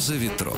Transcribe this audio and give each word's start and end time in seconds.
Роза 0.00 0.14
ветров. 0.14 0.56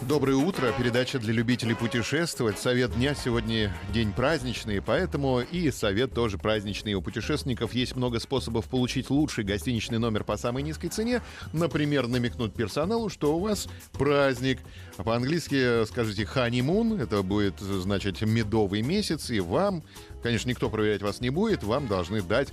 Доброе 0.00 0.36
утро. 0.36 0.72
Передача 0.72 1.18
для 1.18 1.34
любителей 1.34 1.74
путешествовать. 1.74 2.58
Совет 2.58 2.94
дня 2.94 3.14
сегодня 3.14 3.70
день 3.92 4.14
праздничный, 4.14 4.80
поэтому 4.80 5.40
и 5.40 5.70
совет 5.70 6.14
тоже 6.14 6.38
праздничный. 6.38 6.94
У 6.94 7.02
путешественников 7.02 7.74
есть 7.74 7.96
много 7.96 8.18
способов 8.18 8.64
получить 8.64 9.10
лучший 9.10 9.44
гостиничный 9.44 9.98
номер 9.98 10.24
по 10.24 10.38
самой 10.38 10.62
низкой 10.62 10.88
цене. 10.88 11.20
Например, 11.52 12.08
намекнуть 12.08 12.54
персоналу, 12.54 13.10
что 13.10 13.36
у 13.36 13.40
вас 13.40 13.68
праздник. 13.92 14.58
По-английски 14.96 15.84
скажите 15.84 16.22
honeymoon, 16.22 16.98
это 17.02 17.22
будет 17.22 17.60
значит 17.60 18.22
медовый 18.22 18.80
месяц, 18.80 19.28
и 19.28 19.40
вам, 19.40 19.82
конечно, 20.22 20.48
никто 20.48 20.70
проверять 20.70 21.02
вас 21.02 21.20
не 21.20 21.28
будет, 21.28 21.62
вам 21.62 21.88
должны 21.88 22.22
дать 22.22 22.48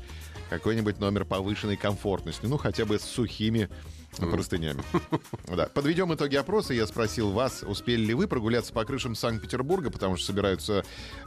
какой-нибудь 0.50 1.00
номер 1.00 1.23
повышенной 1.26 1.78
комфортности, 1.78 2.45
ну 2.45 2.58
хотя 2.58 2.86
бы 2.86 3.00
с 3.00 3.04
сухими 3.04 3.70
простынями. 4.18 4.84
Да. 5.55 5.68
Подведем 5.68 6.14
итоги 6.14 6.36
опроса. 6.36 6.73
Я 6.73 6.86
спросил 6.88 7.32
вас, 7.32 7.64
успели 7.66 8.04
ли 8.04 8.14
вы 8.14 8.28
прогуляться 8.28 8.73
по 8.73 8.84
крышам 8.84 9.16
Санкт-Петербурга, 9.16 9.90
потому 9.90 10.18
что 10.18 10.26
собираются 10.26 10.84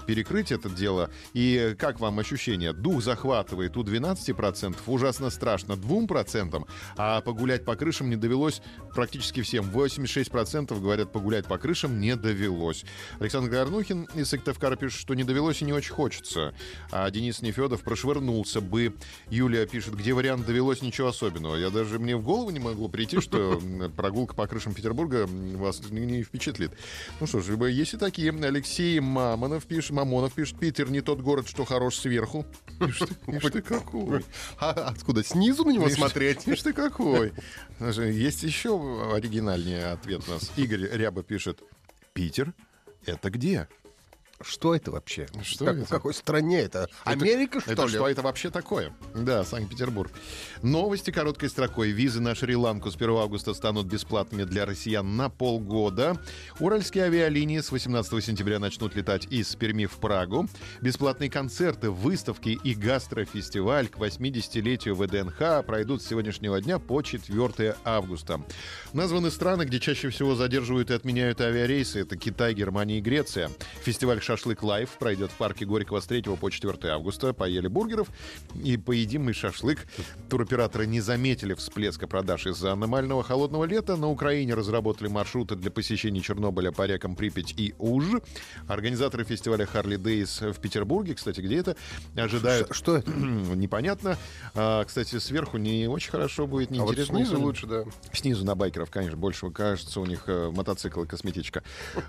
перекрыть 0.07 0.53
это 0.53 0.69
дело. 0.69 1.11
И 1.33 1.75
как 1.79 2.01
вам 2.01 2.19
ощущение? 2.19 2.73
Дух 2.73 3.03
захватывает 3.03 3.77
у 3.77 3.83
12%, 3.83 4.77
ужасно 4.87 5.31
страшно 5.31 5.75
2%, 5.75 6.67
а 6.97 7.21
погулять 7.21 7.65
по 7.65 7.77
крышам 7.77 8.11
не 8.11 8.17
довелось 8.17 8.61
практически 8.95 9.43
всем. 9.43 9.71
86% 9.71 10.79
говорят, 10.81 11.13
погулять 11.13 11.47
по 11.47 11.59
крышам 11.59 12.01
не 12.01 12.17
довелось. 12.17 12.85
Александр 13.21 13.51
Горнухин 13.51 14.09
из 14.15 14.29
Сыктывкара 14.29 14.77
пишет, 14.77 15.01
что 15.01 15.15
не 15.15 15.25
довелось 15.25 15.63
и 15.63 15.65
не 15.65 15.73
очень 15.73 15.93
хочется. 15.93 16.55
А 16.91 17.11
Денис 17.11 17.41
Нефедов 17.43 17.83
прошвырнулся 17.83 18.61
бы. 18.61 18.95
Юлия 19.31 19.67
пишет, 19.67 19.95
где 19.95 20.13
вариант 20.13 20.47
довелось 20.47 20.83
ничего 20.83 21.09
особенного. 21.09 21.57
Я 21.57 21.71
даже 21.71 21.99
мне 21.99 22.17
в 22.17 22.23
голову 22.23 22.51
не 22.51 22.61
могу 22.61 22.78
могло 22.79 22.89
прийти, 22.89 23.21
что 23.21 23.61
прогулка 23.97 24.35
по 24.35 24.47
крышам 24.47 24.73
Петербурга 24.73 25.27
вас 25.27 25.83
не 25.91 26.23
впечатлит. 26.23 26.71
Ну 27.19 27.27
что 27.27 27.41
ж, 27.41 27.57
есть 27.71 27.95
и 27.95 27.97
такие. 27.97 28.31
Алексей 28.31 29.01
Мамонов 29.01 29.67
пишет, 29.67 29.91
Мамонов 29.91 30.35
пишет, 30.35 30.59
Питер 30.61 30.91
не 30.91 31.01
тот 31.01 31.21
город, 31.21 31.49
что 31.49 31.65
хорош 31.65 31.97
сверху. 31.97 32.47
Ишь 32.81 33.51
ты 33.51 33.63
какой. 33.63 34.25
А 34.59 34.71
откуда? 34.71 35.25
Снизу 35.25 35.65
на 35.65 35.71
него 35.71 35.89
смотреть? 35.89 36.47
Ишь 36.47 36.63
ты 36.63 36.73
какой. 36.73 37.33
Есть 37.81 38.45
еще 38.45 39.13
оригинальнее 39.13 39.87
ответ 39.87 40.23
у 40.29 40.33
нас. 40.33 40.53
Игорь 40.57 40.89
Ряба 40.93 41.25
пишет, 41.25 41.61
Питер— 42.13 42.55
это 43.07 43.31
где? 43.31 43.67
Что 44.41 44.75
это 44.75 44.93
вообще? 44.93 45.27
Что 45.43 45.65
как, 45.65 45.77
это? 45.77 45.87
В 45.87 45.89
какой 45.89 46.15
стране 46.15 46.61
это? 46.61 46.89
Америка, 47.05 47.61
что 47.61 47.73
это 47.73 47.83
ли? 47.83 47.89
Что 47.89 48.09
это 48.09 48.23
вообще 48.23 48.51
такое? 48.51 48.95
Да, 49.15 49.45
Санкт-Петербург. 49.45 50.13
Новости 50.63 51.11
короткой 51.11 51.49
строкой. 51.49 51.91
Визы 51.91 52.21
на 52.21 52.37
Шри-Ланку 52.37 52.91
с 52.93 52.95
1 52.95 53.11
августа 53.17 53.53
станут 53.53 53.87
бесплатными 53.87 54.45
для 54.45 54.65
россиян 54.65 55.17
на 55.17 55.29
полгода. 55.29 56.21
Уральские 56.61 57.05
авиалинии 57.05 57.59
с 57.59 57.73
18 57.73 58.25
сентября 58.25 58.61
начнут 58.61 58.95
летать 58.95 59.27
из 59.29 59.55
Перми 59.57 59.87
в 59.87 59.97
Прагу. 59.97 60.49
Бесплатные 60.81 61.31
концерты, 61.31 61.91
выставки 61.91 62.59
и 62.63 62.75
гастрофестиваль 62.75 63.89
к 63.89 63.97
80-летию 63.97 64.95
ВДНХ 64.95 65.67
пройдут 65.67 66.01
с 66.01 66.07
сегодняшнего 66.07 66.61
дня 66.61 66.79
по 66.79 67.03
4 67.03 67.77
августа. 67.85 68.41
Названы 68.93 69.33
страны, 69.33 69.65
где 69.65 69.81
чаще 69.81 70.11
всего 70.11 70.37
задерживают 70.37 70.93
и 70.93 70.95
отменяют 70.95 71.41
авиарейсы. 71.41 72.03
Это 72.03 72.17
Китай, 72.17 72.55
Германия 72.55 72.99
и 72.99 73.01
Греция. 73.01 73.51
Фестиваль 73.83 74.21
«Шашлык 74.29 74.63
Лайв» 74.63 74.91
пройдет 74.99 75.31
в 75.31 75.37
парке 75.37 75.65
Горького 75.65 76.01
с 76.01 76.07
3 76.07 76.21
по 76.39 76.51
4 76.51 76.93
августа. 76.93 77.33
Поели 77.33 77.67
бургеров 77.67 78.09
и 78.63 78.77
поедим 78.77 79.25
мы 79.25 79.33
шашлык. 79.33 79.87
Туроператоры 80.29 80.87
не 80.87 81.01
заметили 81.01 81.55
всплеска 81.55 82.07
продаж 82.07 82.47
из-за 82.47 82.73
аномального 82.73 83.23
холодного 83.25 83.65
лета. 83.65 83.97
На 83.97 84.07
Украине 84.11 84.53
разработали 84.53 85.09
маршруты 85.09 85.57
для 85.57 85.71
посещения 85.71 86.21
Чернобыля 86.21 86.73
по 86.73 86.85
рекам 86.85 87.17
Припять 87.17 87.55
и 87.57 87.75
Уж. 87.79 88.05
Организаторы 88.67 89.25
фестиваля 89.25 89.65
«Харли 89.65 89.97
Дейс» 89.97 90.43
в 90.43 90.61
Петербурге, 90.61 91.15
кстати, 91.15 91.41
где 91.41 91.57
это, 91.57 91.77
ожидают... 92.15 92.69
Что 92.73 92.99
это? 92.99 93.11
Непонятно. 93.11 94.19
А, 94.55 94.85
кстати, 94.85 95.19
сверху 95.21 95.57
не 95.57 95.89
очень 95.89 96.11
хорошо 96.11 96.47
будет, 96.47 96.71
А 96.73 96.83
вот 96.83 96.97
неинтересно. 96.97 97.17
снизу 97.17 97.41
лучше, 97.41 97.67
да. 97.67 97.85
Снизу 98.13 98.45
на 98.45 98.55
байкеров, 98.55 98.91
конечно, 98.91 99.17
больше 99.17 99.51
кажется 99.51 100.01
у 100.01 100.05
них 100.05 100.25
э, 100.27 100.51
мотоцикл 100.55 101.05
и 101.05 101.07
косметичка. 101.07 101.63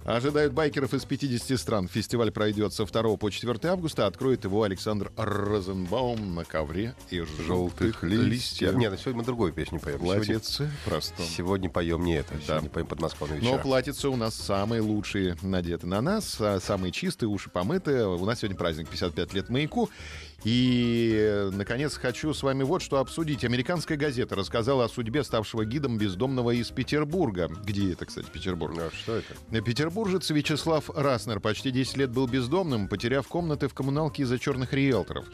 Ожидают 0.04 0.52
байкеров 0.52 0.94
из 0.94 1.06
50 1.06 1.58
стран. 1.58 1.88
Фестиваль 1.88 2.09
пройдет 2.32 2.74
со 2.74 2.86
2 2.86 3.18
по 3.18 3.30
4 3.30 3.60
августа. 3.70 4.08
Откроет 4.08 4.44
его 4.44 4.64
Александр 4.64 5.12
Розенбаум 5.16 6.36
на 6.36 6.46
ковре 6.46 6.96
из 7.10 7.28
желтых 7.46 8.04
листьев. 8.04 8.76
Нет, 8.76 9.00
сегодня 9.00 9.20
мы 9.20 9.26
другую 9.26 9.54
песню 9.54 9.80
поем. 9.80 10.00
Платьице 10.00 10.72
простом. 10.86 11.26
сегодня 11.26 11.70
поем 11.70 12.04
не 12.04 12.16
это. 12.16 12.34
Да. 12.48 12.54
Сегодня 12.56 12.70
поем 12.70 12.88
подмосковные 12.88 13.40
Но 13.42 13.48
вечера. 13.52 13.62
платьица 13.62 14.10
у 14.10 14.16
нас 14.16 14.36
самые 14.36 14.82
лучшие 14.82 15.38
надеты 15.42 15.88
на 15.88 16.02
нас, 16.02 16.38
а 16.40 16.60
самые 16.60 16.92
чистые, 16.92 17.30
уши 17.30 17.50
помытые. 17.50 18.08
У 18.08 18.26
нас 18.26 18.40
сегодня 18.40 18.58
праздник 18.58 18.90
55 18.90 19.34
лет 19.34 19.50
маяку. 19.50 19.90
И, 20.44 21.50
наконец, 21.54 21.96
хочу 21.98 22.34
с 22.34 22.44
вами 22.44 22.64
вот 22.64 22.82
что 22.82 23.00
обсудить. 23.00 23.44
Американская 23.44 23.98
газета 23.98 24.36
рассказала 24.36 24.86
о 24.86 24.90
судьбе 24.90 25.24
ставшего 25.24 25.66
гидом 25.66 25.98
бездомного 25.98 26.52
из 26.52 26.70
Петербурга. 26.70 27.50
Где 27.64 27.94
это, 27.94 28.06
кстати, 28.06 28.28
Петербург? 28.32 28.78
А 28.78 28.90
что 28.96 29.16
это? 29.16 29.62
Петербуржец 29.62 30.30
Вячеслав 30.30 30.90
Раснер 30.96 31.40
почти 31.40 31.72
10 31.72 31.98
лет 31.98 32.12
был 32.12 32.28
бездомным, 32.28 32.88
потеряв 32.88 33.28
комнаты 33.28 33.68
в 33.68 33.74
коммуналке 33.74 34.24
из-за 34.24 34.40
черных 34.40 34.74
риэлторов. 34.74 35.26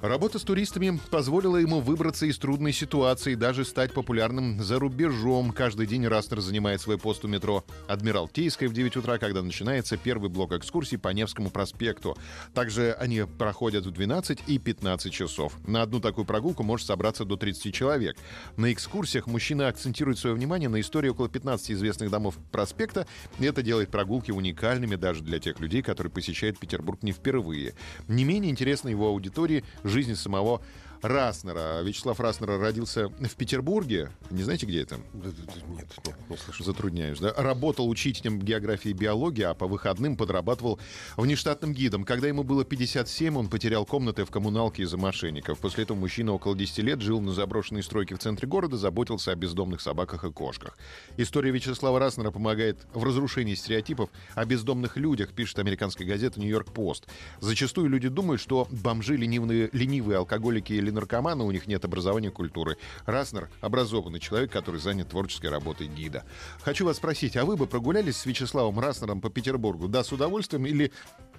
Работа 0.00 0.38
с 0.38 0.42
туристами 0.42 1.00
позволила 1.10 1.56
ему 1.56 1.80
выбраться 1.80 2.26
из 2.26 2.38
трудной 2.38 2.72
ситуации 2.72 3.32
и 3.32 3.36
даже 3.36 3.64
стать 3.64 3.92
популярным 3.92 4.62
за 4.62 4.78
рубежом. 4.78 5.52
Каждый 5.52 5.86
день 5.86 6.06
Раснер 6.06 6.40
занимает 6.40 6.80
свой 6.80 6.98
пост 6.98 7.24
у 7.24 7.28
метро 7.28 7.64
Адмиралтейской 7.88 8.68
в 8.68 8.72
9 8.72 8.96
утра, 8.98 9.18
когда 9.18 9.42
начинается 9.42 9.96
первый 9.96 10.30
блок 10.30 10.52
экскурсий 10.52 10.98
по 10.98 11.08
Невскому 11.08 11.50
проспекту. 11.50 12.16
Также 12.54 12.92
они 12.92 13.24
проходят 13.38 13.86
в 13.86 13.90
12 13.90 14.40
и 14.54 14.58
15 14.58 15.12
часов. 15.12 15.54
На 15.66 15.82
одну 15.82 16.00
такую 16.00 16.24
прогулку 16.24 16.62
может 16.62 16.86
собраться 16.86 17.24
до 17.24 17.36
30 17.36 17.74
человек. 17.74 18.16
На 18.56 18.72
экскурсиях 18.72 19.26
мужчина 19.26 19.68
акцентирует 19.68 20.18
свое 20.18 20.34
внимание 20.34 20.68
на 20.68 20.80
истории 20.80 21.08
около 21.08 21.28
15 21.28 21.72
известных 21.72 22.10
домов 22.10 22.36
проспекта. 22.50 23.06
И 23.38 23.44
это 23.44 23.62
делает 23.62 23.90
прогулки 23.90 24.30
уникальными 24.30 24.96
даже 24.96 25.22
для 25.22 25.38
тех 25.38 25.60
людей, 25.60 25.82
которые 25.82 26.10
посещают 26.12 26.58
Петербург 26.58 27.02
не 27.02 27.12
впервые. 27.12 27.74
Не 28.08 28.24
менее 28.24 28.50
интересна 28.50 28.88
его 28.88 29.08
аудитории 29.08 29.64
жизнь 29.84 30.14
самого 30.14 30.62
Раснера. 31.02 31.82
Вячеслав 31.82 32.20
Раснер 32.20 32.60
родился 32.60 33.08
в 33.08 33.34
Петербурге. 33.34 34.10
Не 34.30 34.44
знаете, 34.44 34.66
где 34.66 34.82
это? 34.82 35.00
Нет, 35.12 35.34
нет, 36.06 36.16
не 36.30 36.36
слышу. 36.36 36.62
Затрудняюсь, 36.62 37.18
да? 37.18 37.34
Работал 37.36 37.88
учителем 37.88 38.38
географии 38.38 38.90
и 38.90 38.94
биологии, 38.94 39.42
а 39.42 39.54
по 39.54 39.66
выходным 39.66 40.16
подрабатывал 40.16 40.78
внештатным 41.16 41.72
гидом. 41.72 42.04
Когда 42.04 42.28
ему 42.28 42.44
было 42.44 42.64
57, 42.64 43.36
он 43.36 43.48
потерял 43.48 43.84
комнаты 43.84 44.24
в 44.24 44.30
коммуналке 44.30 44.84
из-за 44.84 44.96
мошенников. 44.96 45.58
После 45.58 45.82
этого 45.82 45.96
мужчина 45.96 46.34
около 46.34 46.54
10 46.54 46.78
лет 46.78 47.00
жил 47.00 47.20
на 47.20 47.32
заброшенной 47.32 47.82
стройке 47.82 48.14
в 48.14 48.18
центре 48.20 48.46
города, 48.46 48.76
заботился 48.76 49.32
о 49.32 49.34
бездомных 49.34 49.80
собаках 49.80 50.22
и 50.22 50.30
кошках. 50.30 50.78
История 51.16 51.50
Вячеслава 51.50 51.98
Раснера 51.98 52.30
помогает 52.30 52.86
в 52.94 53.02
разрушении 53.02 53.56
стереотипов 53.56 54.08
о 54.36 54.44
бездомных 54.44 54.96
людях, 54.96 55.32
пишет 55.32 55.58
американская 55.58 56.06
газета 56.06 56.38
«Нью-Йорк 56.38 56.72
Пост». 56.72 57.08
Зачастую 57.40 57.88
люди 57.88 58.08
думают, 58.08 58.40
что 58.40 58.68
бомжи, 58.70 59.16
ленивые, 59.16 59.68
ленивые 59.72 60.18
алкоголики 60.18 60.72
или 60.72 60.91
наркоманы, 60.92 61.44
у 61.44 61.50
них 61.50 61.66
нет 61.66 61.84
образования 61.84 62.28
и 62.28 62.30
культуры. 62.30 62.76
Раснер— 63.06 63.50
образованный 63.60 64.20
человек, 64.20 64.52
который 64.52 64.80
занят 64.80 65.08
творческой 65.08 65.46
работой 65.46 65.88
гида. 65.88 66.24
Хочу 66.62 66.84
вас 66.84 66.98
спросить, 66.98 67.36
а 67.36 67.44
вы 67.44 67.56
бы 67.56 67.66
прогулялись 67.66 68.16
с 68.16 68.26
Вячеславом 68.26 68.78
Раснером 68.78 69.20
по 69.20 69.30
Петербургу? 69.30 69.88
Да, 69.88 70.04
с 70.04 70.12
удовольствием 70.12 70.66
или 70.66 70.92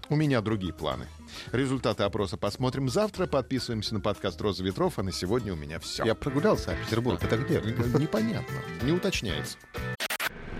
у 0.10 0.16
меня 0.16 0.42
другие 0.42 0.74
планы? 0.74 1.08
Результаты 1.52 2.04
опроса 2.04 2.38
посмотрим 2.38 2.90
завтра. 2.90 3.28
Подписываемся 3.28 3.94
на 3.94 4.02
подкаст 4.02 4.42
«Роза 4.42 4.64
ветров», 4.64 5.00
а 5.00 5.04
на 5.04 5.12
сегодня 5.12 5.54
у 5.54 5.56
меня 5.56 5.80
все. 5.80 6.04
Я 6.04 6.16
прогулялся, 6.16 6.72
а 6.72 6.76
Петербург 6.76 7.24
это 7.24 7.38
где? 7.38 7.62
Непонятно, 8.00 8.56
не 8.82 8.92
уточняется. 8.92 9.58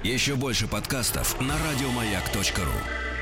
Еще 0.04 0.36
больше 0.36 0.68
подкастов 0.68 1.40
на 1.40 1.56
радиомаяк.ру. 1.58 3.13